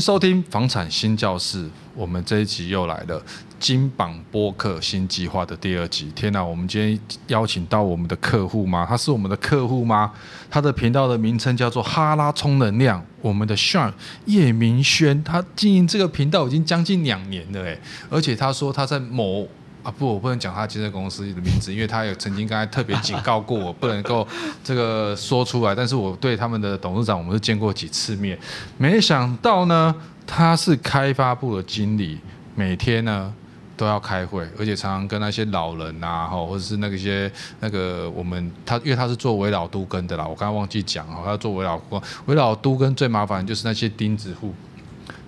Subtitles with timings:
[0.00, 1.68] 收听房产新教室。
[1.94, 3.20] 我们这一集又来了
[3.58, 6.12] 金榜播客新计划的第二集。
[6.14, 8.86] 天哪，我们今天邀请到我们的客户吗？
[8.88, 10.12] 他是我们的客户吗？
[10.50, 13.04] 他的频道的名称叫做哈拉充能量。
[13.20, 13.92] 我们的帅
[14.26, 17.78] 叶明轩，他经营这个频道已经将近两年了，哎，
[18.08, 19.46] 而且他说他在某。
[19.90, 24.26] 不，我不能讲他建设公司的名字，因为他有曾经刚才特别警告过我，不能够
[24.62, 25.74] 这个说出来。
[25.74, 28.38] 但是我对他们的董事长，我们是见过几次面。
[28.76, 29.94] 没想到呢，
[30.26, 32.18] 他是开发部的经理，
[32.54, 33.32] 每天呢
[33.76, 37.30] 都要开会，而且常常跟那些老人啊，或者是那个些
[37.60, 41.80] 那个我们他，因为他是做围老都根的啦，我刚刚忘记讲哦，他做危老
[42.26, 44.52] 危老都根最麻烦就是那些钉子户。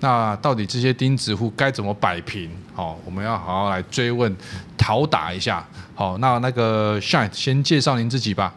[0.01, 2.49] 那到底这些钉子户该怎么摆平？
[2.75, 4.35] 好，我们要好好来追问、
[4.79, 5.63] 讨打一下。
[5.95, 8.55] 好，那那个 Shine 先介绍您自己吧。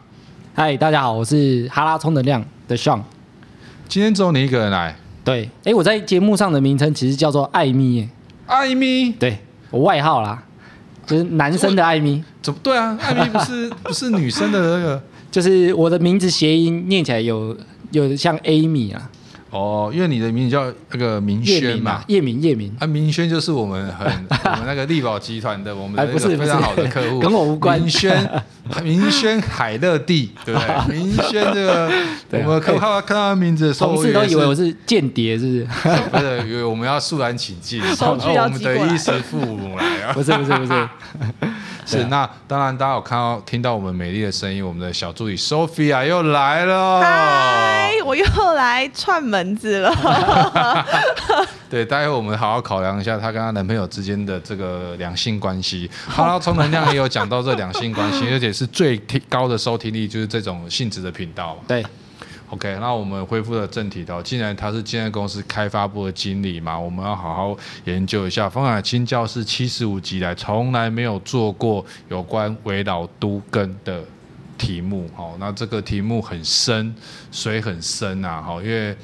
[0.54, 3.02] 嗨，大家好，我是哈拉充能量的 Sean。
[3.86, 4.96] 今天只有你一个人来？
[5.22, 5.50] 对。
[5.64, 8.08] 哎，我在节目上的名称其实叫做艾咪。
[8.46, 9.10] 艾米？
[9.12, 9.38] 对，
[9.70, 10.42] 我外号啦，
[11.04, 12.24] 就是男生的艾米。
[12.40, 12.58] 怎么？
[12.62, 17.54] 对啊，艾米不是 不是女生的那个，就是我的名字谐音念起来有
[17.90, 19.10] 有像 Amy 啊。
[19.54, 24.06] 哦，因为你的名字叫那个明轩嘛，叶明叶明啊，明轩就是我们很
[24.52, 27.80] 我们那个力宝集团的我们的一个非常好的客户，跟我无关。
[27.80, 28.28] 明轩
[28.82, 30.96] 明轩海乐蒂，对不对？
[30.98, 31.88] 明轩这个
[32.30, 35.66] 我们看到看到他名字的时候，同事都以为我是间谍，是不是？
[36.10, 40.88] 不是，以为我们要肃然起敬，然后我们的衣食父母来啊，不是不是不是。
[41.86, 47.00] 是， 那当然，大家有看到、听到我们美丽的声音，我们的小助理 Sophia 又来了。
[47.02, 50.86] 嗨，我又来串门子了。
[51.68, 55.90] 对，待会我们好好考量一下她跟她男朋友之间的这个两性关系。
[56.06, 58.96] 好了充能量也有讲到这两性关系， 而且是最
[59.28, 61.58] 高的收听率，就是这种性质的频道。
[61.66, 61.84] 对。
[62.54, 64.22] OK，那我们恢复了正题的。
[64.22, 68.48] 既然他是建设公司开发部的经理嘛，我们要好好研究一下。
[68.48, 74.04] 方海清教是七十五级来，从来没有做过有关围绕都根的
[74.56, 75.10] 题目。
[75.16, 76.94] 好，那这个题目很深，
[77.32, 78.40] 水很深啊。
[78.40, 78.96] 好，因为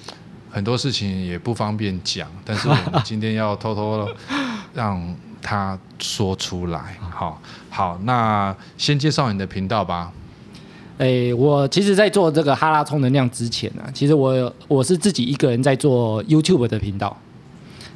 [0.49, 4.09] 很多事情也不方便讲，但是我们今天要偷偷
[4.73, 6.97] 让他说出来。
[7.11, 10.13] 好，好，那先介绍你的频道吧。
[11.01, 17.17] 诶，我其实，在做这个哈拉充能量之前呢、其实我我是自己一个人在做 YouTube 的频道，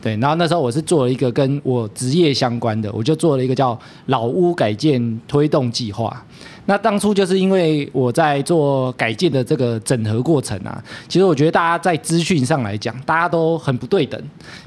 [0.05, 6.23] 对，然后那时候我是做了一个跟我职业相关的，我就做了一个叫老屋改建推动计划。
[6.67, 14.21] 那当初就是因为我在做改建的这个整合过程啊，其实我觉得大家在资讯上来讲，大家都很不对等。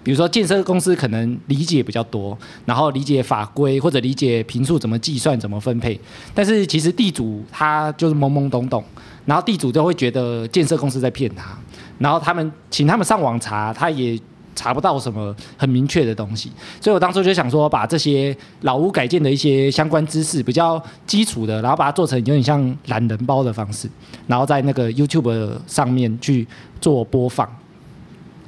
[0.03, 5.99] 比如说建设公司可能理解比较多，然后理解法规或者理解坪数怎么计算、怎么分配，
[6.33, 8.83] 但是其实地主他就是懵懵懂懂，
[9.25, 11.55] 然后地主都会觉得建设公司在骗他，
[11.99, 14.19] 然后他们请他们上网查，他也。
[14.57, 16.51] 查不到什么很明确的东西，
[16.81, 23.87] 所以我当初就想说，把这些老屋改建的一些相关知识，比较基础的，然后把它做成有点像懒人包的方式，
[24.25, 26.47] 然后在那个 YouTube 上面去
[26.81, 27.47] 做播放。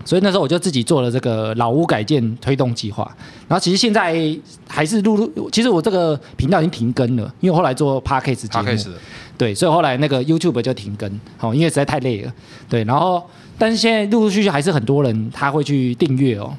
[0.03, 3.15] 所以那时候我就自己做了这个老屋改建推动计划。
[3.47, 4.35] 然后其实现在
[4.67, 8.95] 还是陆陆，其实我这个频道已经停更了，因为后来做 Podcast 节目，
[9.37, 12.33] 对，所以后来那个 YouTube 就停更，好，因为实在太累了，
[12.67, 13.23] 对，然后。
[13.59, 16.51] 但是现在陆陆续续还是很多人他会去订阅哦，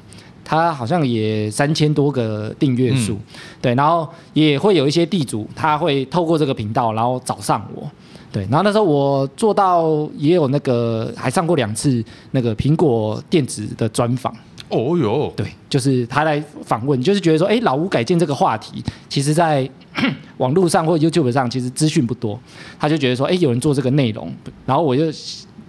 [0.45, 3.19] 他好像也三千多个订阅数，嗯、
[3.59, 7.89] 对，然后也会有一些地主他会透过这个频道然后找上我，
[8.31, 14.31] 对，然后那时候我做到也有那个还上过两次那个苹果电子的专访，
[14.69, 19.67] 哦哟，对，就是他来访问，就是觉得说，哎，老屋改建这个话题，其实在
[20.37, 22.39] 网络上或 YouTube 上其实资讯不多，
[22.79, 24.31] 他就觉得说，哎，有人做这个内容，
[24.65, 25.03] 然后我就。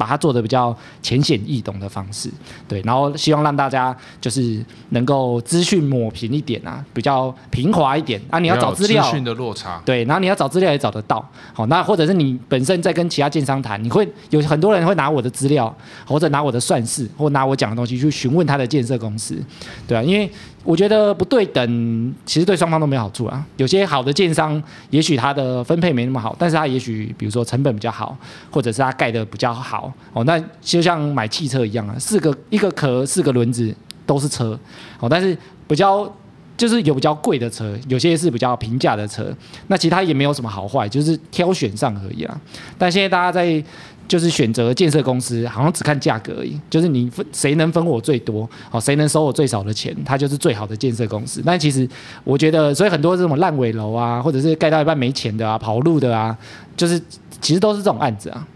[0.03, 2.29] 把它做的比较浅显易懂的方式，
[2.67, 8.41] 对，然后希望让大家就是能够资讯抹平一点啊，比较平滑一点啊。
[8.41, 11.25] 你要找资料，资讯的落差，对，然后你要找资料也找得到。
[11.53, 15.73] 好，那或者是你本身在跟其他建商谈，你会有很多人会拿我的资料，
[16.05, 19.41] 或者拿我的算式，或拿我讲的东西去询问他的建设公司，
[19.87, 20.29] 对啊，因为。
[20.65, 23.45] 我觉得不对等，其实对双方都没好处啊。
[23.57, 28.17] 有些好的建商，也许他的分配没那么好，但是他也许比如说成本比较好，
[28.49, 30.25] 或者是他盖的比较好哦。
[30.25, 33.75] 那就像买汽车一样啊，四个一个壳，四个轮子
[34.07, 34.59] 都是车
[35.01, 35.09] 哦。
[35.09, 35.37] 但是
[35.67, 36.11] 比较
[36.57, 39.35] 就是有比较贵的车，有些是比较平价的车，
[39.69, 42.41] 那其他也没有什么好坏，就是挑选上而已啊。
[42.79, 43.63] 但现在大家在。
[44.09, 46.61] 就是选择建设公司，好像只看价格而已。
[46.69, 51.41] 就是你分谁能分我最多，哦，谁能收我最少的钱，他就是最好的建设公司。
[51.47, 51.89] 但其实
[52.23, 56.37] 我觉得，所以很多这种烂尾楼啊，或者是盖到一半没钱的啊，跑路的啊，
[56.77, 57.01] 就是
[57.41, 58.47] 其实都是这种案子啊。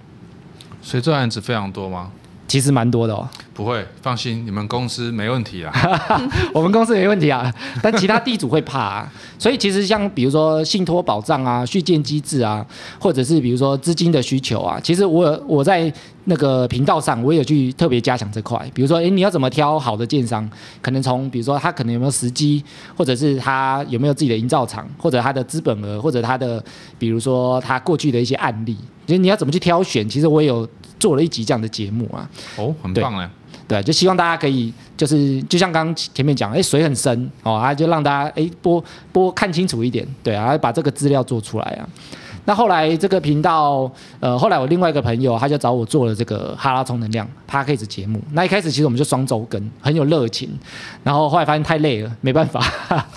[0.86, 2.12] 所以这案子非常多吗？
[2.46, 3.28] 其实蛮多的哦。
[3.56, 5.72] 不会，放心，你们公司没问题啊。
[6.52, 7.50] 我们公司没问题啊，
[7.82, 9.12] 但其他地主会怕啊。
[9.38, 12.64] 所以其实像比如说信托保障啊、续建机制啊，
[13.00, 15.90] 或者是比如说资金的需求啊，其实我我在
[16.24, 18.58] 那个频道上我也有去特别加强这块。
[18.74, 20.46] 比如说，诶，你要怎么挑好的建商？
[20.82, 22.62] 可能从比如说他可能有没有时机，
[22.94, 26.62] 或者是他有没有自己的营造厂，或者他的资本额，或者他的
[26.98, 28.76] 比如说他过去的一些案例，
[29.06, 30.06] 就是你要怎么去挑选？
[30.06, 30.68] 其实我也有
[30.98, 32.28] 做了一集这样的节目啊。
[32.56, 33.30] 哦，很棒哎。
[33.68, 38.82] 对，就希望大家可以，就是就像刚刚前面讲，哎，水很深哦，啊，就让大家哎播
[39.12, 41.88] 播看清楚一点，对啊，把这个资料做出来啊。
[42.48, 43.90] 那后来这个频道，
[44.20, 48.22] 呃，后来我另外一个朋友他就找我做了这个哈拉充能量 p a c k a g e 节目。
[48.30, 50.48] 那一开始其实我们就双周更，很有热情，
[51.02, 52.60] 然后后来发现太累了，没办法，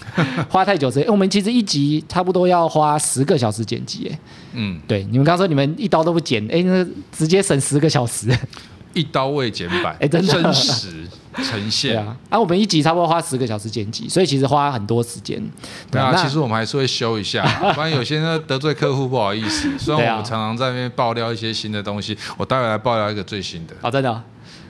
[0.50, 1.08] 花太久时间。
[1.08, 4.20] 我们其实一集差不多要花十个小时剪辑，哎，
[4.54, 8.36] 嗯，对，你们刚刚说你们一刀都不剪，哎，那直接省十个小时。
[8.94, 11.08] 一刀未剪版，哎，真真实
[11.44, 11.98] 呈现。
[12.04, 15.42] 啊，啊，我们一集差不多花十个小时剪辑，所以其实花很多时间。
[15.92, 17.44] 对啊，其实我们还是会修一下，
[17.74, 19.70] 不然有些人得罪客户不好意思。
[19.78, 23.76] 虽然我们常常在那边爆料一些新的东西，我待会来爆料一个最新的。
[23.82, 24.24] 哦，真的。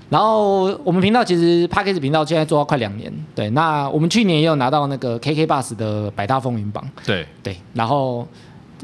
[0.09, 3.47] 然后我们频道其实 Podcast 频道现在做到快两年，对。
[3.51, 7.55] 那我们去年也有拿到那个 KK Bus 的百大风云榜，对对。
[7.73, 8.27] 然后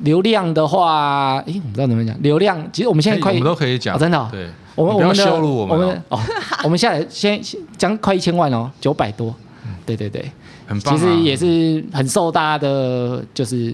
[0.01, 4.29] 流量的话，哎，我不知道怎么讲，流量其实我们现在快，我们都可以讲，真的。
[4.31, 4.47] 对。
[4.75, 6.19] 我们我们羞辱我们，我们哦，
[6.63, 7.41] 我们下来 先
[7.77, 9.33] 将快一千万哦，九百多，
[9.85, 10.29] 对对对，
[10.67, 13.73] 很棒，其实也是很受大家的就是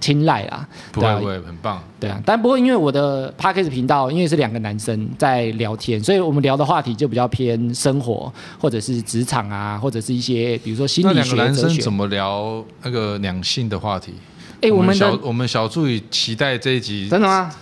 [0.00, 11.14] 青睐啦，不会不会，很棒，对啊，但不过因为我的 parkas 频道，因为是两个男生在聊天，所以我们聊的话题就比较偏生活，或者是职场啊，或者是一些比如说心理学。
[11.14, 14.14] 那两个男生怎么聊那个两性的话题？
[14.62, 17.52] 哎，我们小我们小助理期待这一集，真的吗？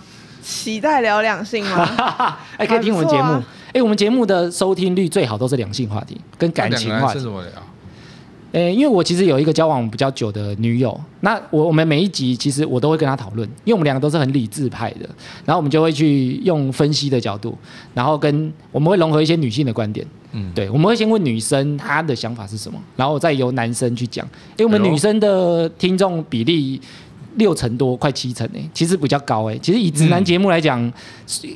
[0.47, 2.37] 期待聊两性吗？
[2.55, 3.43] 哎，可以听我们节目。
[3.73, 7.19] 哎，我们节目的收听率最好都是两性话题跟感情话题。
[8.53, 15.01] 哎，因为我其实有一个交往比较久的女友，那我我们每一集其实我都会跟她讨论，因为我们两个都是很理智派的，
[15.43, 17.55] 然后我们就会去用分析的角度，
[17.93, 20.07] 然后跟我们会融合一些女性的观点。
[20.31, 24.25] 嗯，对，我们会先问女生她的想法是什么，然后再由男生去讲。
[24.55, 26.81] 因为我们女生的听众比例。
[27.37, 29.57] 六成多，快七成诶，其实比较高诶。
[29.59, 30.93] 其实以直男节目来讲，嗯、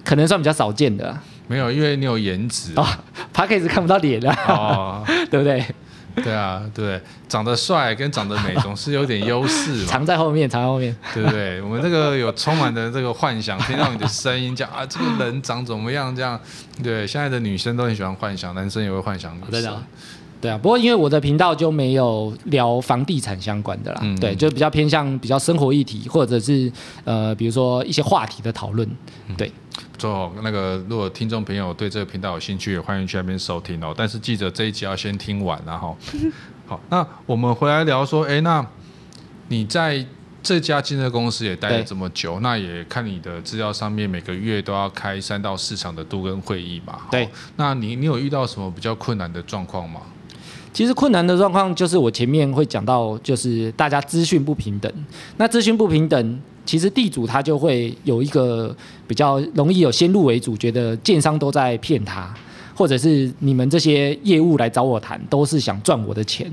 [0.04, 1.16] 可能算比较少见的。
[1.48, 2.88] 没有，因为你有颜值哦
[3.34, 5.66] ，Podcast 看不到脸的哦， 对不对？
[6.24, 9.86] 对啊，对，长得帅跟长得美总是有点优势嘛。
[9.88, 11.62] 藏在后面，藏在后面，对不对？
[11.62, 16.14] 我们这个有充满的这个幻想，听到你的声音讲啊，这个人长怎么样？
[16.14, 16.40] 这样，
[16.84, 19.74] 对，现在的女生都很喜欢幻想，男生也会幻想女生。
[19.74, 19.84] 哦
[20.42, 26.72] 对啊，不过因为我的频道就没有聊房地产相关的啦，嗯、对，就比较偏向比较生活议题，或者是
[27.06, 28.90] 呃，比如说一些话题的讨论，
[29.38, 29.52] 对。
[29.98, 33.94] 最后、嗯、那个，如果听众朋友对这个频道有兴趣，也欢迎去那边收听哦。
[33.96, 35.96] 但是记得这一集要先听完，然后
[36.66, 38.66] 好，那我们回来聊说，哎，那
[39.50, 40.04] 你在
[40.42, 47.02] 这家建设公司也待了这么久，那也看你的资料上面每个月都要开三到四场的都更会议嘛？
[47.12, 47.30] 对。
[47.58, 50.02] 那你你有遇到什么比较困难的状况吗？
[50.74, 54.92] 其实困难的状况就是我前面会讲到，就是大家资讯不平等。
[55.38, 58.76] 那资讯不平等，其实地主他就会有一个
[59.08, 62.34] 比较容易有先入为主，觉得建商都在骗他，
[62.74, 66.50] 或者是你们这些业务来找我谈，都是想赚我的钱。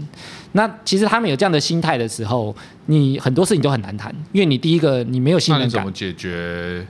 [0.52, 2.54] 那其实他们有这样的心态的时候，
[2.86, 5.70] 你很多事情都很难谈，因为你第一个你没有信任感。
[5.70, 6.84] 那怎么解决？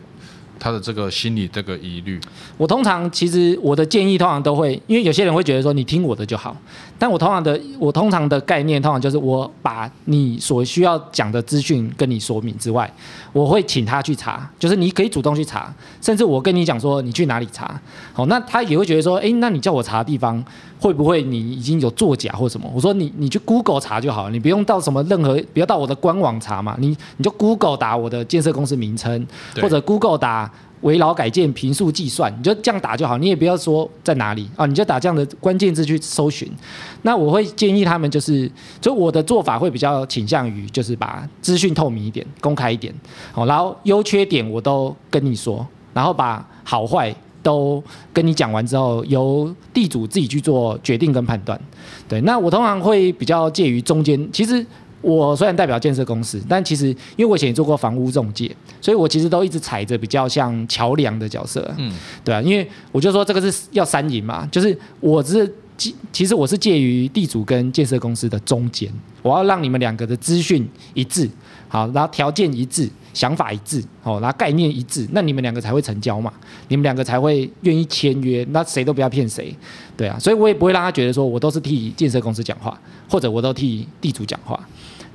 [0.59, 2.21] 他的这个心理这个疑虑，
[2.57, 6.57] 我通常其实我的建议通常都会，因为有些人会觉得说你听我的就好，
[6.99, 12.93] 但我通常的我通常的概念通常就是我把你所需要讲的资讯跟你说明之外，
[13.33, 17.81] 我会请他去查，就是你可以主动去查，甚至我跟你讲说你去哪里查，
[18.13, 20.45] 好，那他也会觉得说，诶，那你叫我查的地方。
[20.81, 22.71] 会不会你已经有作假或什么？
[22.75, 26.77] 我说你你去 Google 查就好了，你不用到什么任何，不要到我的官网查嘛。
[26.79, 29.27] 你你就 Google 打我的建设公司名称，
[29.61, 30.51] 或者 Google 打
[30.83, 33.19] 围绕改建平数计算，你就这样打就好。
[33.19, 36.49] 你也不要说在哪里啊，你就打这样的关键字去搜寻。
[37.03, 42.95] 那我会建议他们就是，所以我的做法会比较倾向于就是把资讯透明一点、公开一点，
[43.33, 47.13] 好，然后优缺点我都跟你说，然后把好坏。
[47.49, 51.59] 都跟你讲完之后，由地主自己去做决定跟判断。
[52.07, 54.31] 对，那我通常会比较介于中间。
[54.31, 54.65] 其实
[55.01, 61.75] 我虽然代表建设公司，但其实因为我以前也做过房屋中介，所以我其实都一直踩着比较像桥梁的角色。
[61.79, 61.91] 嗯，
[62.23, 65.55] 对啊，因为我就说这个是要三赢嘛，就是我只是
[66.13, 71.31] 其实我是介于地主跟建设公司的中间，我要让你们两个的资讯一致，
[71.67, 72.91] 好，然后条件一致。
[73.13, 76.33] 想法一致，哦，然后概念一致，那你们两个才会成交嘛，
[76.69, 79.55] 你们两个才会愿意签约，那谁都不要骗谁，
[79.97, 84.59] 对啊，所以我也不会让他觉得说我都是替建设公司讲话，或者我都替地主讲话。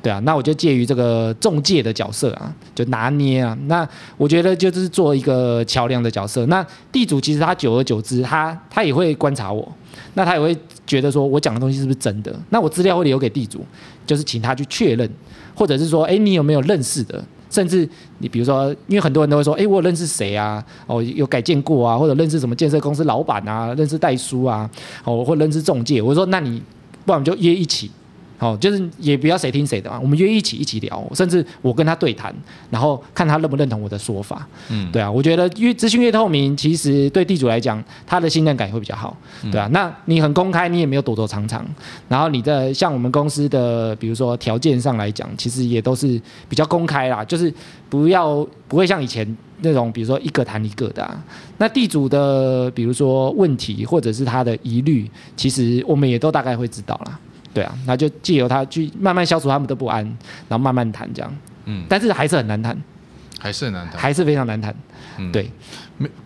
[0.02, 3.58] 对啊，那我就介于这个中介的角色啊，就拿捏啊。
[3.68, 6.46] 那我觉得就是做一个桥梁的角色。
[6.48, 9.66] 那地主其实他久而久之，他他也会观察我，
[10.16, 10.54] 那他也会
[10.86, 12.38] 觉得说我讲的东西是不是真的。
[12.50, 13.66] 那我资料会留给地主，
[14.06, 15.10] 就是请他去确认，
[15.56, 17.24] 或者是说，哎，你有没有认识的？
[17.54, 20.64] 甚至你比如说，因为很多人都会说，哎，我有认识谁啊？
[20.88, 24.68] 哦，有改建过啊，或者认识什么建设公司老板啊，认识代书啊，
[25.04, 26.02] 哦，或认识中介。
[26.02, 26.60] 我说，那你
[27.06, 27.92] 不然我们就约一起。
[28.44, 32.36] 哦，就是也不要谁听谁的嘛，我们约一起一起聊，甚至我跟他对谈，
[32.70, 34.46] 然后看他认不认同我的说法。
[34.70, 39.16] 嗯，对啊，我觉得越资讯越透明，其实对地主来讲，他的信任感也会比较好。
[39.50, 41.66] 对啊，那你很公开，你也没有躲躲藏藏，
[42.10, 46.20] 然后你的像我们公司的，比如说条件上来讲，其实也都是
[46.50, 47.54] 比较公开啦，就是
[47.90, 49.26] 不要不会像以前
[49.62, 51.24] 那种，比如说一个谈一个的啊。
[51.60, 57.18] 那地主的，比如说问题或者是他的疑虑，其实我们也都大概会知道啦。
[57.54, 60.04] 对啊，那就借由他去慢慢消除他们的不安，
[60.50, 61.32] 然后慢慢谈这样。
[61.66, 62.76] 嗯，但是还是很难谈，
[63.40, 64.76] 还是很难谈，还是非常难谈。
[65.18, 65.52] 嗯，对，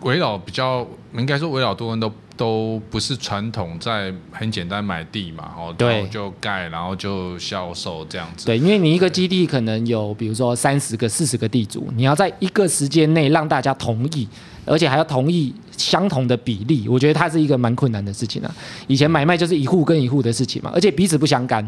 [0.00, 8.46] 围绕比较应该说围绕多人都都不是传统在很简单买地嘛，然后就盖，然后就销售这样子。
[8.46, 14.26] 对，因为你一个基地可能有比如说三十个、四十个地主，你要在一个时间内让大家同意。
[14.70, 18.54] 而且还要同意相同的比例，我觉得它是一个蛮困难的事情啊。
[18.86, 21.64] 以前买卖就是一户跟一户的事情嘛，而且彼此不相干。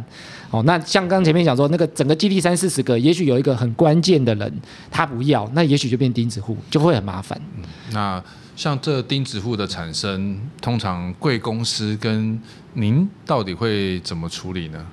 [0.51, 4.53] 哦，那像刚前面讲说，那个整个基地三四十个，也许有一个很关键的人
[4.91, 7.41] 他不要，那也许就变钉子户，就会很麻烦。
[7.57, 7.63] 嗯，
[7.93, 8.23] 那
[8.61, 12.39] 像这钉子户的产生，通常贵公司跟
[12.75, 14.87] 您到底会怎么处理呢？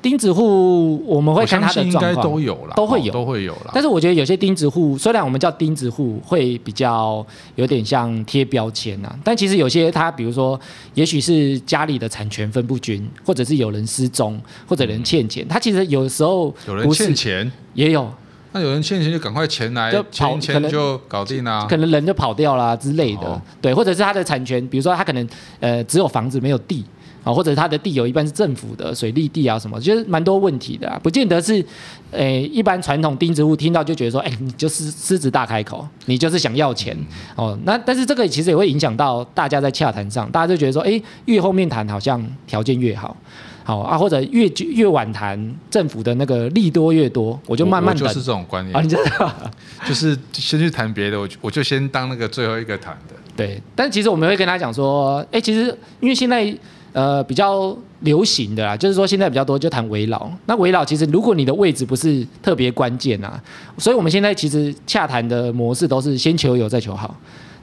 [0.00, 3.72] 钉子户我们会看他的状况，都有啦，都会有，都会有啦。
[3.74, 7.22] 但是我觉得有些钉子户，虽然我们叫钉子户，会比较
[7.56, 10.58] 有点像贴标签呐，但其实有些他，比如说，
[10.94, 18.10] 也许是家里的产权分不均，或者是有人失踪，或者人欠钱，他其实有时候有人欠钱也有，
[18.58, 25.28] 那有人欠钱就赶快钱来，就跑钱就搞定啦，可能人就跑掉啦之类的，对，或者是他的产权，比如说他可能
[25.60, 26.84] 呃只有房子没有地。
[27.24, 31.54] 啊，或者他的地有一半是政府的水利地啊，什么，就是蛮多问题的啊，不见得是，
[32.12, 36.96] 诶、欸，一般传统钉子户听到就觉得说，哎、欸，你就是狮子大开口，你就是想要钱。
[37.34, 37.58] 哦。
[37.64, 43.14] 那但是这个其实也会影响到大家在洽谈上，大家就觉得说，哎、欸，越后面谈好像条件越好，
[43.68, 45.38] 好啊，或者越越晚谈，
[45.70, 49.30] 政府的那个利多越多，我就慢慢的就是这种观念啊，你知道，
[49.86, 53.14] 就是先去谈别的，我我就先当那个最后一个谈的。
[53.36, 55.66] 对，但其实我们会跟他讲说，哎、欸，其实
[56.00, 56.56] 因为现在。
[56.94, 60.32] 呃，比较流行的啦，就是说现在比较多就谈围绕。
[60.46, 63.40] 那围绕其实如果你的位置不是特别关键啊，
[63.76, 67.14] 所以我们现在其实洽谈的模式都是先求有再求好。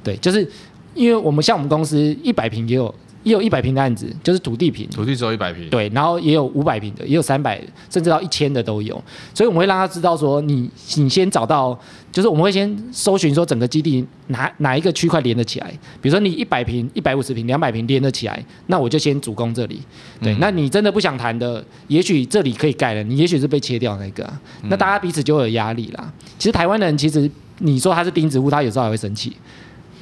[0.03, 0.47] 对，就是
[0.95, 2.93] 因为我们像我们公司一百平也有。
[3.25, 7.59] 也有一百平的案子，就是土地平，土地只有一百平，对，然后也有五百平的，也有三百，
[7.89, 9.03] 甚至到一千的都有。
[9.33, 11.75] 所以我们会让他知道说你，你你先找到，
[12.11, 15.71] 就是我们会先搜寻说整个基地哪哪一个区块连得起来。
[15.99, 19.81] 比如说你一百平、一百五十平、两百平连得起来，那我就先主攻这里。
[20.21, 26.13] 对，嗯、那你真的不想谈的，也许这里可以盖了，你也许是被切掉那个、啊，那大家彼此就有压力啦。
[26.37, 29.35] 其实台湾人其实你说他是钉子户，他有时候还会生气。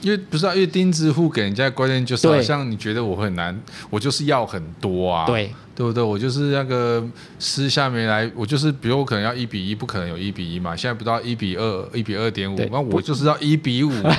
[0.04, 3.58] 因为不是啊，因为钉子户给人家的观念就是好像你觉得我很难，
[3.90, 6.04] 我就是要很多啊，对对不对？
[6.04, 7.02] 我就是那个
[7.40, 10.76] 私下面来，我就是比如我可能要一比一，不可能有一比一嘛。
[10.76, 14.12] 现在不到一比二，一比二点五，那我就是要一比五嘛。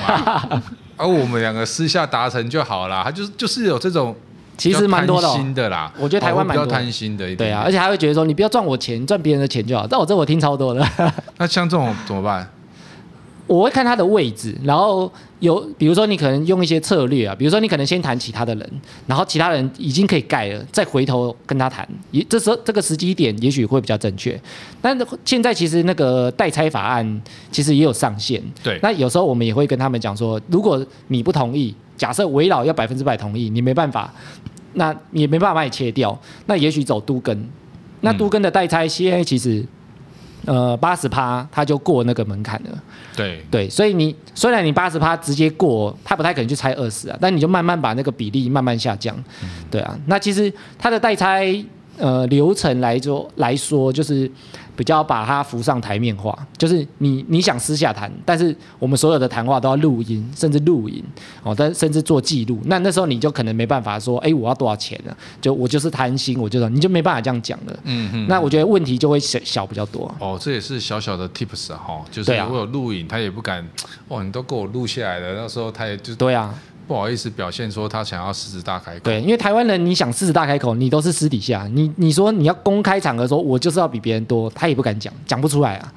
[0.97, 3.03] 而、 啊、我们两个私下达成就好啦。
[3.05, 4.15] 他就是就是有这种
[4.57, 5.93] 其实蛮多的、哦、的啦。
[5.99, 9.85] 我觉得台湾蛮多贪心的对啊，而且还会觉得说你不要赚我钱，赚别人的钱就好。
[9.85, 10.83] 但我这我听超多的。
[11.37, 12.49] 那像这种怎么办？
[13.47, 18.71] 我会看他的位置，然后有，比如说你可能用一些策略啊，比如说你可能先谈其他的人，
[19.05, 24.39] 然后其他人已经可以盖了，再回头跟他谈，也这时候这个时机点也许会比较正确。
[24.81, 27.21] 但现在其实那个代拆法案
[27.51, 28.79] 其实也有上限，对。
[28.81, 34.11] 那有时候我们也会跟他们讲说，如果你不同意，假设围老要百分之百同意，你没办法，
[34.73, 37.47] 那也没办法把你切掉，那也许走都跟，
[38.01, 39.63] 那都跟的代拆现在其实。
[40.45, 42.69] 呃，八十趴他就过那个门槛了。
[43.15, 49.15] 对对，所以你虽然你八十趴直接过，他不太可能去拆二十啊，但你就慢慢把那个比例慢慢下降。
[49.41, 51.63] 嗯、对啊，那其实他的代拆
[51.97, 54.29] 呃流程来做来说，就是。
[54.77, 61.01] 比较把它浮上台面化，就是你你想私下谈，但是我们所有的谈话都要录音，甚至录影
[61.43, 62.59] 哦，但甚至做记录。
[62.65, 65.15] 那那时候你就可能没办法说，哎，我要多少钱呢？
[65.39, 67.79] 就我就是贪心，我就说你就没办法这样讲了。
[67.85, 68.27] 嗯嗯。
[68.27, 70.13] 那我觉得问题就会小小比较多。
[70.19, 73.65] 哦，这也是小小的 tips 哈，就是如果有录影，他也不敢，
[74.09, 76.53] 哇，你都给我录下来了，那时候他也就对啊。
[76.87, 78.99] 不好意思，表现说他想要狮子大开口。
[79.03, 81.67] 对，因为台湾人，你想狮子大开口，你都是私底下。
[81.71, 85.93] 你你说你要公开场合说，我就是要比别人多，他也不敢讲，讲不出来啊。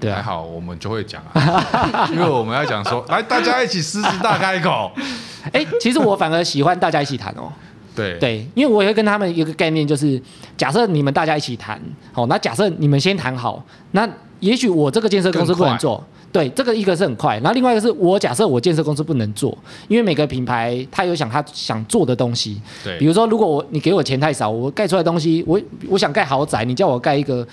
[0.00, 4.90] 对啊，还好我们就会讲啊， 因为我们要讲说， 来大家一起狮子大开口。
[5.52, 7.52] 哎，其实我反而喜欢大家一起谈哦。
[7.94, 10.20] 对对，因为我会跟他们一个概念，就是
[10.56, 11.80] 假设你们大家一起谈，
[12.12, 13.62] 好，那假设你们先谈好，
[13.92, 14.08] 那
[14.40, 16.02] 也许我这个建设公司不能做。
[16.34, 22.60] 对，这个一个是很快，然后另外一个是我假设我建设公司不能做，因为每个品牌他有想他想做的东西。
[22.82, 27.46] 对，比如说如果我你给我钱太少，我盖出来的东西，我我想盖豪宅，你叫我盖一个。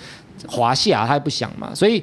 [0.48, 2.02] 华夏他也不想嘛，所以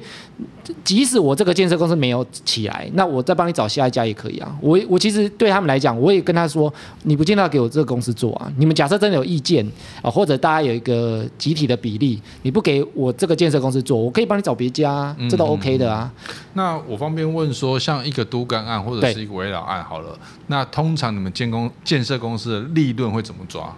[0.84, 4.56] 即使我这个建设公司没有起来，那我再帮你找下一家也可以啊。
[4.60, 8.52] 我我其实对他们来讲，我也跟他说，你不见得要给我这个公司做啊。
[8.56, 9.66] 你们假设真的有意见
[10.02, 16.10] 啊，或者大家有一个集体的比例，你不给我这个建设公司做，我可以帮你找别家，这都 OK 的啊。
[16.14, 16.34] 嗯嗯。
[16.54, 23.74] 那我方便问说，像一个都干案或者是一个围绕案好了，那通常你们建工建设公司的利润会怎么抓？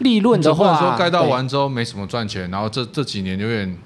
[0.00, 3.78] 利润的话，说盖到完之后没什么赚钱，然后这这几年有点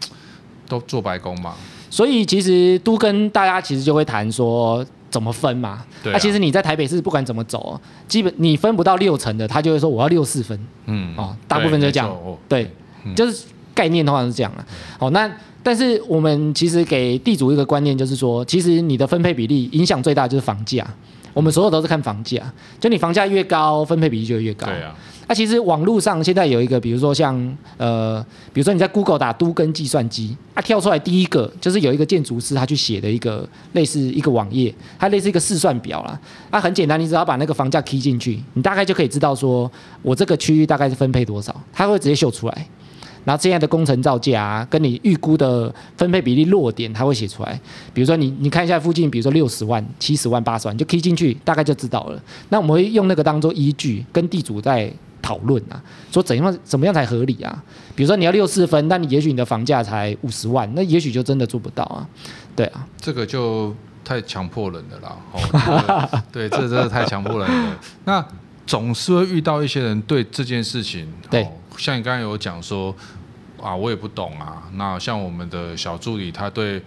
[0.69, 1.55] 都做白工嘛。
[1.91, 5.85] 所以其实都跟大家其实就会谈说怎么分嘛。
[6.03, 6.17] 对啊。
[6.17, 10.59] 啊其实你在台北市不管怎么走，基本你分不到六成的，他就会说我要六四分。
[10.87, 11.15] 嗯。
[11.17, 12.17] 哦，大部分就这样。
[12.49, 12.69] 对，
[13.05, 13.45] 嗯、就是
[13.75, 14.67] 概念的话是这样了。
[14.99, 15.31] 哦，那
[15.63, 20.87] 但是我们其实给地主一个观念，就是说，其实你的分配比例影响最大就是房价。
[21.35, 22.41] 我们所有都是看房价，
[22.81, 24.67] 就你房价越高，分配比例就越高。
[24.67, 24.95] 对啊。
[25.27, 27.35] 那、啊、其实网络上现在有一个，比如说像
[27.79, 28.23] 呃，
[28.53, 36.21] 比如说你在 Google 打都跟计算机，它、啊、跳出来第一个就是有一个建筑师他去写的一个类似一个网页，它类似一个试算表啦。
[36.51, 39.71] 它、啊、很简单，你只要把那个房价 key 进去，你大概就可以知道说
[40.03, 42.69] 我这个区域大概是分配多少，它会直接秀出来。
[43.25, 47.59] 然后现在的工程造价啊，跟你预估的分配比例落点，它会写出来。
[47.93, 52.23] 比如说你你看一下附近，比如说六十万、七十万、八十万，就 key 进去，大概就知道了。
[52.49, 54.93] 那我们会用那个当做依据，跟地主在。
[55.25, 57.65] 讨论啊，说怎样怎么样才合理啊？
[57.95, 62.07] 比如说你要六四分，那你也许你的房价才五十万，那也许就真的做不到啊。
[62.55, 65.17] 对啊，这个就太强迫人了啦。
[65.33, 67.79] 哦，对，这真的太强迫人了。
[68.05, 68.23] 那
[68.67, 71.49] 总是会遇到一些人对这件事情，对，
[71.79, 72.95] 像你刚才有讲说
[73.65, 74.63] 啊，我也不懂啊。
[74.75, 76.83] 那像我们的小助理，他对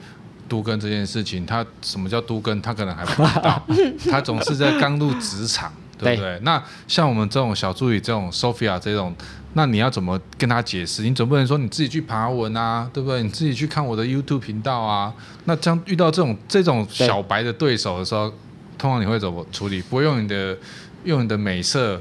[0.47, 3.61] 都根这件事情，他什么叫都根，他可能还不知道。
[4.11, 5.73] 他总是在刚入职场。
[5.99, 6.37] 对不对？
[6.37, 9.15] 对，那像我们这种小助理，这种 Sophia 这种，
[9.53, 11.01] 那你要怎么跟他解释？
[11.01, 13.23] 你总不能说你自己去爬文啊，对不对？
[13.23, 15.11] 你自己去看我的 YouTube 频道啊。
[15.45, 18.31] 那这样遇到这种这种小白的对手的时候，
[18.77, 19.81] 通常你会怎么处理？
[19.81, 20.55] 不会用你的
[21.03, 21.99] 用你的美色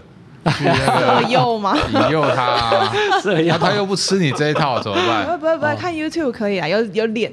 [0.50, 1.76] 去那个引诱吗？
[1.92, 2.92] 引诱他、啊，
[3.24, 5.24] 那他又不吃你这一套怎么办？
[5.24, 7.32] 不会不会不会，看 YouTube 可以啊，有有脸。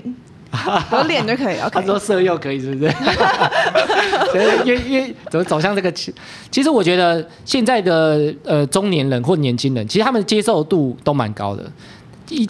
[0.92, 2.94] 有脸就可以，okay、他说色诱可以，是不是？
[4.64, 5.92] 因为因为怎么走向这个？
[5.92, 6.14] 其
[6.52, 11.64] 其实我觉得现在的呃中年人或年轻人，其实他们接受度都蛮高的。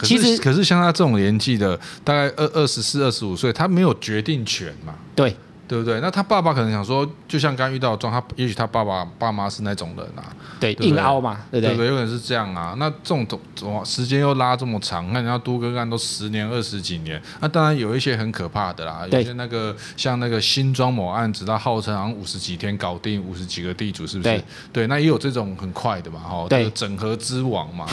[0.03, 4.93] 其实可是像他这种年纪的，大概二二十四、二十五岁，他没有决定权嘛？
[5.15, 5.33] 对。
[5.73, 5.99] 对不对？
[6.01, 10.21] 那他爸爸可能想说，就像刚刚遇到的状况，他也许他爸爸爸妈是那种人啊，
[10.59, 11.75] 对，对对硬凹嘛，对不对？
[11.75, 12.75] 对对，有可能是这样啊。
[12.77, 19.07] 那这种总时间又拉这么长，那人家都更案都十年、二十几年，那当然有一些很可怕的啦。
[19.09, 24.29] 有些那个像那个新庄某案子，他号称好像五十几天搞定五十几个地主，是不是？
[24.29, 27.87] 对，对，那也有这种很快的嘛，哈，对，整合之王嘛，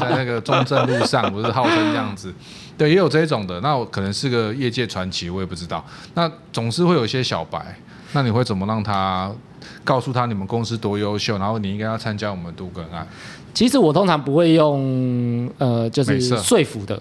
[0.00, 2.34] 在那个中正路上不是号称这样子。
[2.78, 5.84] 对，也有这种的，那我可能是个业界传奇，我也不知道。
[6.14, 7.76] 那总是会有一些小白，
[8.12, 9.30] 那你会怎么让他
[9.82, 13.06] 告诉他你们公司多优秀，然后你应该要参加我们都更案？
[13.52, 16.98] 其实我通常不会用呃，就是说服的。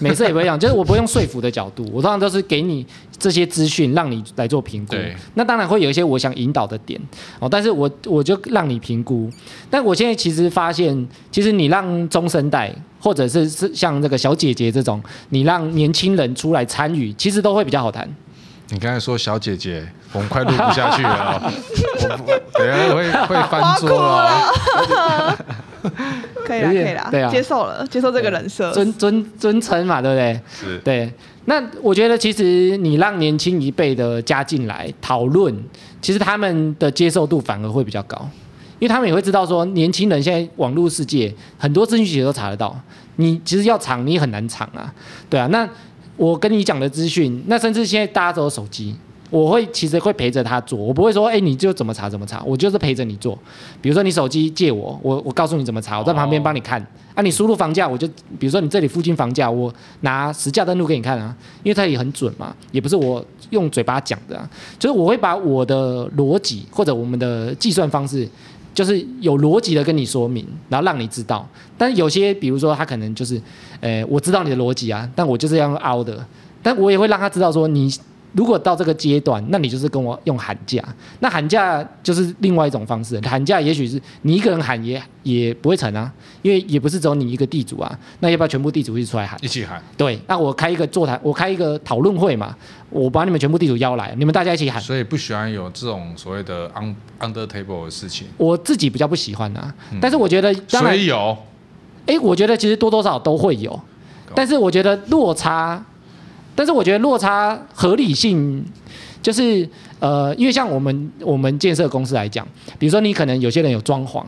[0.00, 2.84] 每次也不一样，就是我不会用说服的角度，我通常都是给你
[3.18, 4.92] 这些资讯，让你来做评估。
[4.92, 7.00] 对，那当然会有一些我想引导的点
[7.38, 9.30] 哦，但是我我就让你评估。
[9.70, 12.74] 但我现在其实发现，其实你让中生代，
[13.06, 18.04] 或者是是像这个小姐姐这种，你让年轻人出来参与，其实都会比较好谈。
[18.70, 21.40] 你刚才说小姐姐，我们快录不下去了，
[22.02, 24.52] 我等下会会翻桌了。
[26.44, 30.40] 可以了，可以了，对啊，接受了，接受这个人设，尊尊尊称嘛，对不对？
[30.52, 31.08] 是，对。
[31.44, 35.56] 那我觉得，其实你让年轻一辈的加进来讨论，
[36.02, 38.28] 其实他们的接受度反而会比较高，
[38.78, 42.78] 因为他们也会知道说，年轻人现在网络世界很多资讯其实都查得到，
[43.16, 44.92] 你其实要藏你也很难藏啊，
[45.30, 45.46] 对啊。
[45.48, 45.68] 那
[46.16, 48.94] 我跟你讲的资讯，那甚至现在大家都有手机。
[49.28, 53.36] 我会其实会陪着他做，我不会说，哎，你就怎么查怎么查，我就是陪着你做。
[53.82, 56.80] 比如说你手机借我，我我告诉你怎么查，我在旁边帮你看。
[57.12, 58.06] 啊，你输入房价，我就
[58.38, 61.34] 比如说你这里附近房价，我拿实价登录给你看啊，
[61.64, 68.28] 因为它也很准嘛，也不是我用嘴巴讲的啊，就是我会把我的逻辑或者我们的计算方式，
[68.76, 71.48] 就是有逻辑的跟你说明，然后让你知道。
[71.76, 73.40] 但有些比如说他可能就是，
[73.80, 76.24] 呃，我知道你的逻辑啊，但我就是要凹的，
[76.62, 77.90] 但我也会让他知道说你。
[78.36, 80.84] 如果到这个阶段，那你就是跟我用喊价，
[81.20, 83.18] 那喊价就是另外一种方式。
[83.22, 87.98] 喊价也许是你一个人喊也也不会成啊，因为也不是只有你一个地主啊。
[88.20, 89.38] 那要不要全部地主一起出来喊？
[89.42, 89.82] 一起喊。
[89.96, 92.54] 对，那我开一个座谈，我开一个讨论会嘛，
[92.90, 94.78] 我把你们全部地主邀来，你们大家一起喊。
[94.82, 96.70] 所以不喜欢有这种所谓的
[97.18, 98.26] under table 的事情。
[98.36, 101.36] 我自己比较不喜欢啊，嗯、但是我觉得当然所以有。
[102.06, 103.80] 哎，我觉得其实多多少少都会有，
[104.34, 105.82] 但是我觉得落差。
[106.56, 108.64] 但是我觉得落差合理性，
[109.22, 109.68] 就是
[110.00, 112.44] 呃，因为像我们我们建设公司来讲，
[112.78, 114.24] 比如说你可能有些人有装潢，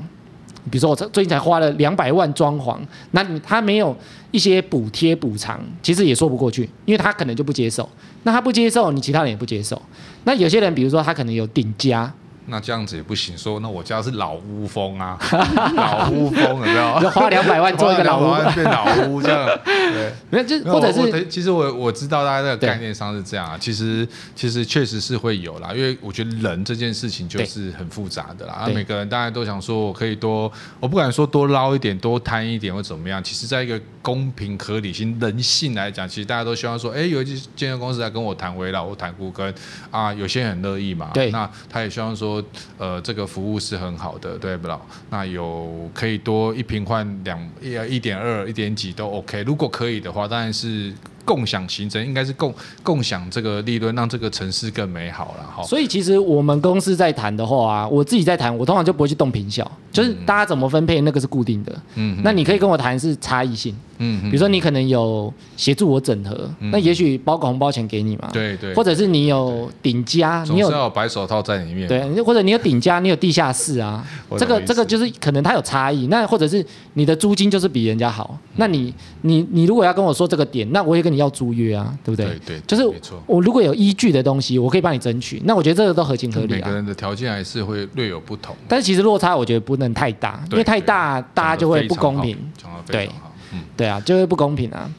[0.70, 2.78] 比如说我最近才花了两百万装潢，
[3.12, 3.96] 那他没有
[4.30, 7.88] 一些补贴补偿，其实也说不过去，因为他可能就不接受，
[8.22, 9.80] 那他不接受，你其他人也不接受，
[10.24, 12.12] 那有些人比如说他可能有顶加。
[12.50, 15.18] 那这样子也不行，说那我家是老屋风啊，
[15.76, 16.98] 老屋风有没有？
[17.00, 39.54] 就花两百万做一个老屋，变老屋这样，对，没有就或者是，其实我我知道大家的概念上是这样啊，其实其实确实是会有啦，因为我觉得人这件事情就是很复杂的啦，啊每个人大家都想说我可以多，我不敢说多捞一点，多贪一点或怎么样，其实在一个公平合理性人性来讲，其实大家都希望说，哎，有一些建设公司来跟我谈回老，我谈股跟
[39.90, 42.37] 啊，有些人很乐意嘛，对，那他也希望说。
[42.78, 44.68] 呃，这个服务是很好的，对不？
[45.10, 49.42] 那有可以多一瓶换两一一点二、一点几都 OK。
[49.42, 50.92] 如果可以的话，当然是。
[51.28, 55.62] 共享行程应该是共共享这个利润，让这个城市更美好了哈。
[55.62, 61.78] 所以其实我们公司在谈的话啊，我自己在谈，我通常就不会去动平效，就是大家怎么分配那个是固定的。
[61.96, 63.76] 嗯，那你可以跟我谈是差异性。
[64.00, 68.30] 嗯，比如说你可能有协助我整合，那也许包个红包钱给你嘛。
[68.32, 68.72] 对对。
[68.72, 71.86] 或者是你有顶加，你有要白手套在里面。
[71.88, 74.06] 对，或者你有顶加，你有地下室啊。
[74.38, 76.06] 这个这个就是可能它有差异。
[76.06, 76.64] 那或者是
[76.94, 81.17] 你的租金就是比人家好，那你你你如果要跟我说这个点，那我也跟你。
[81.18, 82.26] 要租约啊，对不对？
[82.46, 82.82] 对对，就是
[83.26, 85.42] 我如果有依据的东西，我可以帮你争取。
[85.44, 86.56] 那我觉得这个都合情合理啊。
[86.56, 92.36] 每个人的条件还是会略有不同，但是其实落差我觉得不能太大，因为太大大家就会不公平。
[92.86, 93.10] 对，
[93.52, 94.90] 嗯，对啊，就会不公平啊。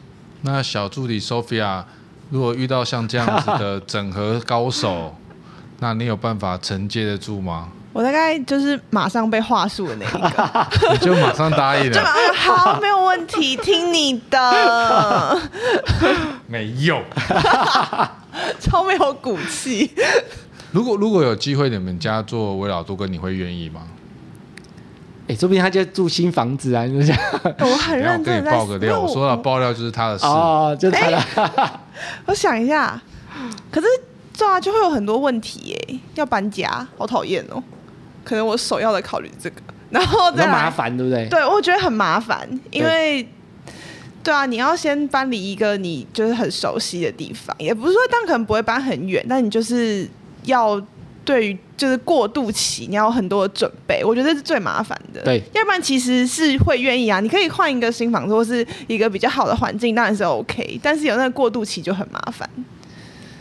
[0.41, 1.83] 那小助理 Sophia，
[2.29, 5.15] 如果遇到像这样子的整合高手，
[5.79, 7.69] 那你有办法承接得住吗？
[7.91, 15.41] 我大概就是马上被话术的那一个， 你就马上答应了，就马上好，没有问题，听你的，
[16.47, 17.03] 没用，
[18.61, 19.91] 超没有骨气。
[20.71, 23.81] 如果如果有机会，你们家做微老多哥你会愿意吗？
[25.23, 27.17] 哎、欸，说不定他就住新房子啊，你想？
[27.59, 28.55] 我很认真在。
[28.57, 31.71] 我跟你爆个料，我说了爆料就是他的事哦，就他的、欸。
[32.25, 32.99] 我想一下，
[33.71, 33.87] 可是
[34.33, 37.61] 这样就会有很多问题耶，要搬家，好讨厌哦。
[38.29, 39.55] 可能我首要的考虑这个，
[39.89, 41.27] 然后再麻烦，对不对？
[41.29, 43.73] 对，我觉得很麻烦，因为对，
[44.25, 50.07] 对啊，你要先搬离一个你就是很熟悉的地方，也不是说但可能不会搬很远，但你就是
[50.43, 50.79] 要
[51.25, 55.23] 对于就是过渡期，你要很多的准备，我觉得这是最麻烦的。
[55.23, 62.47] 对，要不然其实是会愿意啊，你可以换一个新房子或是一个比较好的环境，当然是 OK，但是有那个过渡期就很麻烦。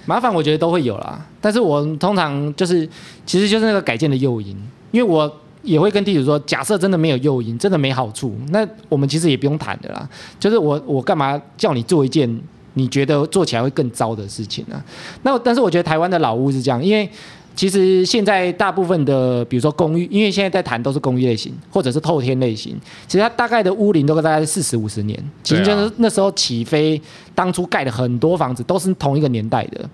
[0.06, 2.88] 麻烦我觉得都会有啦，但是我通常就是
[3.26, 4.56] 其实就是那个改建的诱因。
[4.90, 5.30] 因为我
[5.62, 10.08] 也会跟地主说，假设真的没有诱因，真的没好处，那我们其实也不用谈的啦。
[10.38, 12.40] 就是我我干嘛叫你做一件
[12.74, 14.82] 你觉得做起来会更糟的事情呢？
[15.22, 17.10] 那但是我觉得台湾的老屋是这样，因为
[17.56, 27.00] 其实现在大部分的，比如说公寓，因为现在在谈都是公寓类型或者是透天类型，其实它大概的屋龄都大概是四十五十年，其实就是那时候起飞，
[27.34, 29.84] 当初盖的很多房子都是同一个年代的。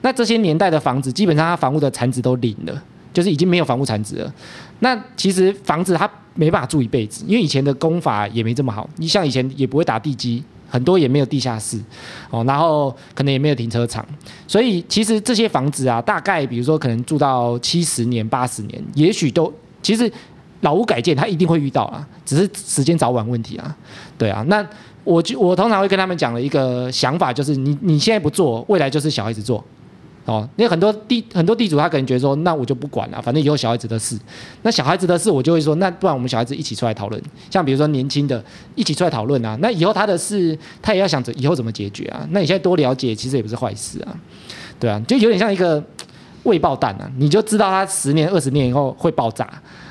[0.00, 2.82] 那这些年代的房子，基本上它房屋的产值都零了。
[3.12, 4.34] 就是已经没有房屋产值了，
[4.80, 11.78] 那其实房子它没办法住一辈子，因为以前的工法也没这么好，你像以前也不会打地基，很多也没有地下室，
[12.30, 14.04] 哦，然后可能也没有停车场，
[14.46, 20.10] 所以其实这些房子啊，大概比如说可能住到七十年、八十年，也许都其实
[20.62, 23.76] 老屋改建它一定会遇到啊，只是时间早晚问题啊，
[24.16, 24.66] 对啊，那
[25.04, 29.62] 我就我通常会跟他们讲的一个想法就是，你你现在不做，未来就是小孩子做。
[30.24, 34.16] 哦，因为很多地很多地主他可能觉得说，那我就不管了，反正以后小孩子的事。
[34.62, 37.20] 那小孩子的事，我就会说，那不然我们小孩子一起出来讨论。
[37.50, 38.44] 像比如说年轻的，
[38.76, 39.58] 一起出来讨论啊。
[39.60, 42.24] 那以后他的事，他也要想着以后怎么解决啊。
[42.30, 44.14] 那你现在多了解，其实也不是坏事啊。
[44.78, 45.82] 对啊，就有点像一个
[46.44, 49.48] 未爆弹啊，你就知道它十年、二十年以后会爆炸。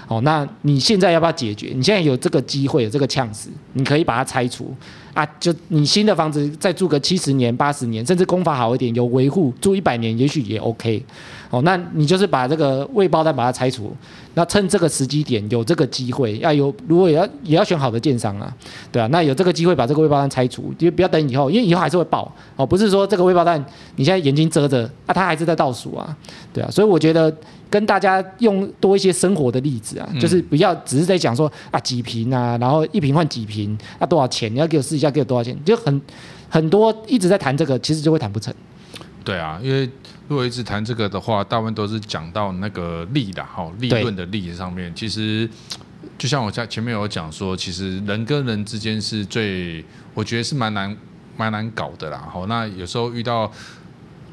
[0.07, 1.71] 哦，那你现在要不要解决？
[1.75, 4.73] 你现在有这个机会，有这个 chance，你可以把它拆除
[5.13, 5.25] 啊！
[5.39, 11.03] 就你新的房子再住个七十年、八十年，甚至工法好一点，有维护，住一百年也许也 OK。
[11.49, 13.93] 哦，那你就是把这个未爆弹把它拆除，
[14.35, 18.53] 那趁这个时机点有这个机会，要有如果也要也要选好的建商啊，
[18.89, 23.59] 对啊，那有这个机会把这个未爆弹拆除，就不要等以后，因为以后还是会爆哦，不是说这个未爆弹
[23.97, 26.15] 你现在眼睛遮着啊，它还是在倒数啊，
[26.53, 27.35] 对啊，所以我觉得
[27.71, 35.99] 跟大家用多一些生活的例子啊，就是不要只是在讲说啊几瓶啊，然后一瓶换几瓶，啊多少钱，你要给我试一下，给我多少钱，就很
[36.47, 38.53] 很多一直在谈这个，其实就会谈不成。
[39.23, 39.89] 对啊，因为。
[40.27, 44.89] 如果一直谈这个的话，大部分都是讲到那个利的哈，利润的利上面。
[44.95, 45.49] 其实，
[46.17, 50.95] 就像我在前面有讲说，其实人跟人之间是最，我觉得是蛮难
[51.35, 52.29] 蛮难搞的啦。
[52.31, 53.51] 好，那有时候遇到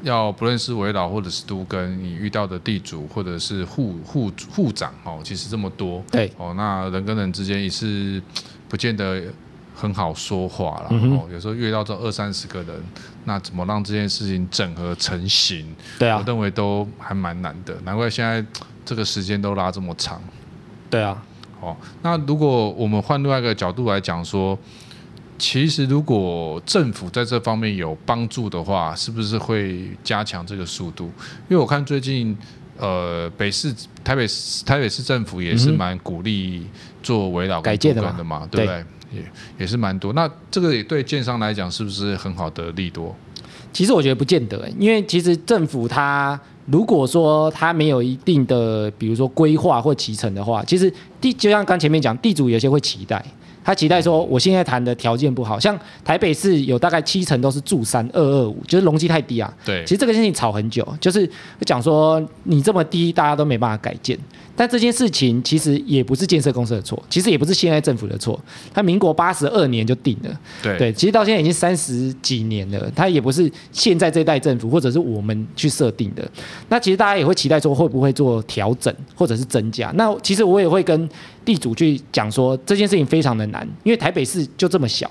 [0.01, 8.21] 要不论是围老或者是都跟，你遇到的地主或者是户户户长哦，其实这么多，对哦，那人跟人之间也是
[8.67, 9.23] 不见得。
[9.75, 12.83] 很好说话了，然后有时候遇到这二三十个人，
[13.23, 15.73] 那怎么让这件事情整合成型？
[15.97, 18.45] 对啊，我认为都还蛮难的，难怪现在
[18.83, 20.21] 这个时间都拉这么长。
[20.89, 21.23] 对啊，
[21.61, 24.59] 哦，那如果我们换另外一个角度来讲说，
[25.39, 31.05] 其实如果政府在这方面有帮助的话，是不是会加强这个速度？
[31.49, 32.37] 因为我看最近
[32.77, 33.73] 呃北市
[34.03, 36.67] 台北市台北市政府也是蛮鼓励
[37.01, 38.85] 做围老改建的嘛，对不对？
[39.11, 39.23] 也
[39.59, 43.15] 也是蛮多，那这个也对建商来讲是不是很好的利多？
[43.71, 53.23] 其实我觉得不见得，因为其实政府它如果说它没有一定的，比如说规划或期程的话，其实地就像刚前面讲，地主有些会期待。
[53.69, 59.53] 他期待说，我现在谈的条件不好，像台北市有大概七成都是住三二二五，就是容积太低啊。
[59.63, 61.29] 对，其实这个事情吵很久，就是
[61.67, 64.17] 讲说你这么低，大家都没办法改建。
[64.55, 68.37] 但这件事情其实也不是建设公司的错，其实也不是现在政府的错。
[68.73, 76.27] 他民国八十二年就定了，对对，其实到现在已经三十几年了，他也不是现在这代政府或者是我们去设定的。
[76.69, 79.91] 那其实大家也会期待说，会不会做调整或者是增加？
[79.93, 81.07] 那其实我也会跟。
[81.49, 85.09] 地主去讲说这件事情非常的难，因为台北市就这么小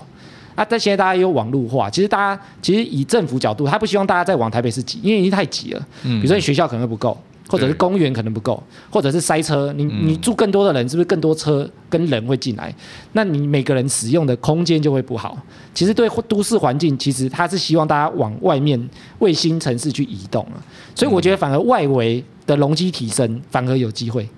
[0.55, 0.65] 啊。
[0.65, 5.87] 但现在大家有网络化，其实大家其实以政府角度，他不希望大家再往台北市挤，因为已经太挤了。
[6.05, 9.73] 嗯，比如说你学校可能会不够，或者是公园可能不够，或者是塞车。
[9.73, 12.73] 你你住更多的人，是不是更多车跟人会进来？
[13.15, 15.37] 那你每个人使用的空间就会不好。
[15.75, 20.63] 其实对都市环境，其实他是希望大家往外面卫星城市去移动啊。
[20.95, 24.29] 所以我觉得反而外围的容积提升反而有机会。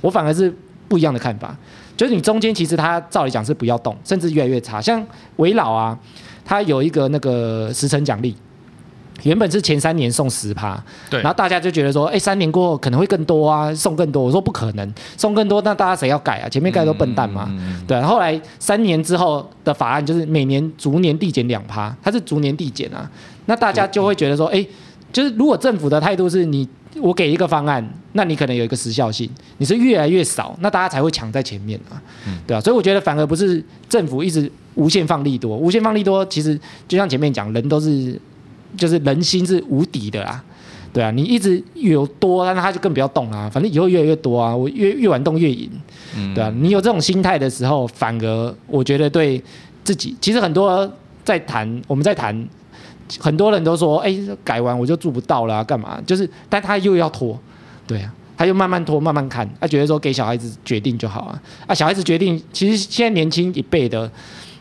[0.00, 0.50] 我反而是。
[0.90, 1.56] 不一样的看法，
[1.96, 4.80] 就是你中间其实它照理讲是不要动，甚至越来越差。
[4.80, 5.00] 像
[5.36, 5.96] 维老啊，
[6.44, 8.34] 它有一个那个时程奖励，
[9.22, 14.24] 原本是前三年送十趴，对，然后大家就觉得说，哎，三年过后可能会更多啊，送更多。
[14.24, 16.48] 我说不可能，送更多，那大家谁要改啊？
[16.48, 18.02] 前面盖都笨蛋嘛，嗯、对。
[18.02, 23.08] 后来三年之后的法案就是每年逐年递减两趴，它是逐年递减啊，
[23.46, 24.66] 那大家就会觉得说，哎，
[25.12, 26.68] 就是如果政府的态度是你。
[26.96, 32.02] 我给一个方案，那你可能有一个时效性，你是越来越少，那大家才会抢在前面啊，
[32.46, 38.20] 对啊，所以我觉得反而不是政府一直无限放利多，无限放利多，其实就像前面讲，人都是
[38.76, 40.42] 就是人心是无敌的啦，
[40.92, 45.70] 对啊，你一直有多，那他就更不要动啊，反正以后越来越多啊，我越越玩动越赢，
[46.34, 49.40] 对啊，你有这种心态的时候，反而我觉得对
[49.84, 50.90] 自己，其实很多
[51.24, 52.48] 在谈，我们在谈。
[53.18, 56.00] 很多人都说，哎、改完我就住不到了，干嘛？
[56.06, 57.38] 就是，但他又要拖，
[57.86, 64.10] 对啊，他就慢慢拖，慢慢看，他觉得说给小孩子决定就好啊，啊，小孩子决定，其实现在年轻一辈的，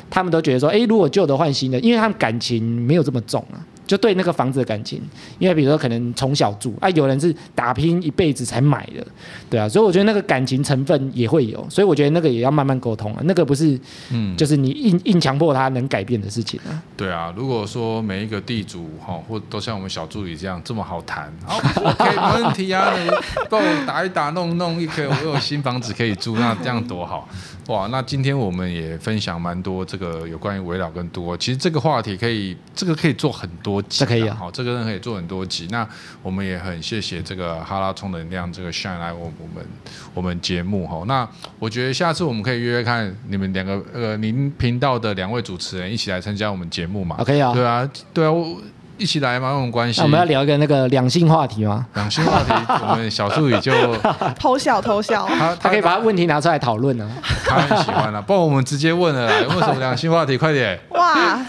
[0.10, 3.62] 他们都觉得说，哎、如果旧的换新的，因为他们感情没有这么重啊。
[3.89, 5.02] 就对那个房子的感情，
[5.39, 9.04] 因为比如说可能从小住啊，有人是打拼一辈子才买的，
[9.49, 13.80] 对啊，所以我觉得那个感情成分也会有，所以我觉得那个也要慢慢沟通啊，那个不是，
[14.12, 16.69] 嗯，就是你硬硬强迫他能改变的事情啊。
[16.95, 22.06] 对啊，如果说每一个地主哈，或都像我们小助理这样这么好谈，好，OK，
[22.38, 23.10] 没问题啊，你
[23.49, 27.28] 帮我打一打弄弄一个，我有新房子可以住，那这样多好。
[27.67, 35.68] 哇，那今天我们也分享蛮多这个有关于围绕跟多，其实这个话题可以，这个可以做很多集，可以啊，好，这个人可以做很多集。
[35.72, 35.88] 那
[36.22, 39.65] 我们也很谢谢这个哈拉充能量这个 Shine 来我我们
[40.13, 41.04] 我们节目哈。
[41.08, 41.28] 那
[41.60, 47.18] 我觉得下次我们可以约约看你们两个呃您频道的两位主持人一起来参加我们节目嘛？
[47.24, 48.58] 可以啊，对啊，对啊，我
[48.98, 49.52] 一起来嘛？
[49.52, 50.02] 有什么关系？
[50.02, 51.88] 我们要聊一个那个两性话题吗？
[51.94, 52.52] 两性话题，
[52.86, 53.72] 我们小助理就
[54.38, 57.10] 偷笑偷笑，他他可以把问题拿出来讨论啊。
[57.46, 60.38] 他很喜欢啊，不然我们直接问了啦，有没有什么两性话题？
[60.38, 60.78] 快点！
[60.89, 61.39] 哇！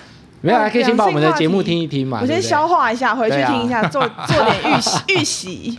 [0.42, 2.20] 没有，还可以先把我们的节目听一听嘛。
[2.22, 5.79] 我先消化一下，回去听一下，做做点预习 预习。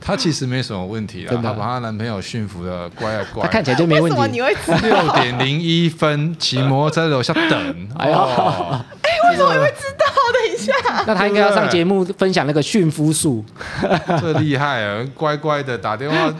[0.00, 3.42] 她其实没什么问题啦，她把她男朋友驯服的乖啊乖。
[3.42, 4.10] 她看起来就没问题。
[4.10, 4.54] 为什么你会
[4.88, 7.88] 六点零一分骑摩托车在楼下等？
[7.98, 8.84] 哎呀，哎，
[9.28, 10.06] 为什么你会知道？
[10.30, 10.72] 等一下，
[11.06, 13.42] 那他应该要上节目分享那个驯夫术。
[14.20, 15.02] 这厉害啊！
[15.14, 16.32] 乖乖的打电话，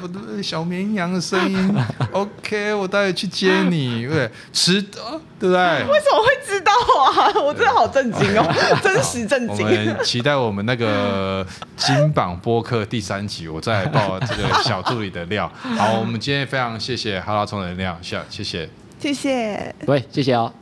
[0.43, 1.75] 小绵羊的声音。
[2.13, 4.07] OK，我待会去接你。
[4.07, 5.85] 对，迟到，对不对？
[5.85, 7.33] 为什么会知道啊？
[7.43, 8.47] 我真的好震惊哦，
[8.85, 9.67] 真实震惊。
[9.67, 15.51] 我们期待我们那个金榜播客第三集，我再来爆这个小助理的料。
[15.79, 18.69] 好，我们今天非常谢谢哈拉充能量，谢谢，
[19.01, 20.53] 谢谢，对，谢谢哦。